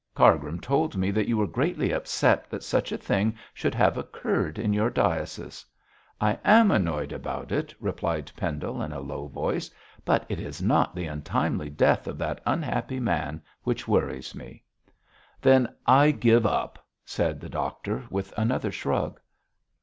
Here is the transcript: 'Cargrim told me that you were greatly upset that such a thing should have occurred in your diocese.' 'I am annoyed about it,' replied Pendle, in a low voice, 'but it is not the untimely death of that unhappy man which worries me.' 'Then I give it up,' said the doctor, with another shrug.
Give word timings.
'Cargrim 0.15 0.59
told 0.59 0.97
me 0.97 1.11
that 1.11 1.27
you 1.27 1.37
were 1.37 1.45
greatly 1.45 1.91
upset 1.91 2.49
that 2.49 2.63
such 2.63 2.91
a 2.91 2.97
thing 2.97 3.37
should 3.53 3.75
have 3.75 3.99
occurred 3.99 4.57
in 4.57 4.73
your 4.73 4.89
diocese.' 4.89 5.63
'I 6.19 6.39
am 6.43 6.71
annoyed 6.71 7.11
about 7.11 7.51
it,' 7.51 7.71
replied 7.79 8.31
Pendle, 8.35 8.81
in 8.81 8.91
a 8.93 8.99
low 8.99 9.27
voice, 9.27 9.69
'but 10.03 10.25
it 10.27 10.39
is 10.39 10.59
not 10.59 10.95
the 10.95 11.05
untimely 11.05 11.69
death 11.69 12.07
of 12.07 12.17
that 12.17 12.41
unhappy 12.47 12.99
man 12.99 13.43
which 13.61 13.87
worries 13.87 14.33
me.' 14.33 14.63
'Then 15.39 15.69
I 15.85 16.09
give 16.09 16.45
it 16.45 16.51
up,' 16.51 16.83
said 17.05 17.39
the 17.39 17.47
doctor, 17.49 18.03
with 18.09 18.33
another 18.35 18.71
shrug. 18.71 19.19